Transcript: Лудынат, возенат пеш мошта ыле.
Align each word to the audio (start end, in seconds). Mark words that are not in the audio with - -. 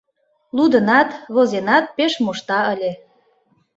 Лудынат, 0.55 1.09
возенат 1.35 1.85
пеш 1.95 2.13
мошта 2.25 2.59
ыле. 2.73 2.91